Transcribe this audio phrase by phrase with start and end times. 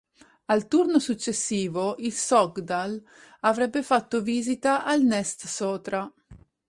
[0.47, 3.05] Al turno successivo, il Sogndal
[3.41, 6.11] avrebbe fatto visita al Nest-Sotra.